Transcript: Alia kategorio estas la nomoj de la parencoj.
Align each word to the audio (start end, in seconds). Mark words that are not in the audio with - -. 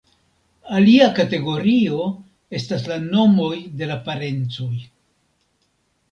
Alia 0.77 1.09
kategorio 1.17 2.07
estas 2.59 2.85
la 2.91 2.97
nomoj 3.03 3.51
de 3.81 3.91
la 3.91 3.99
parencoj. 4.09 4.71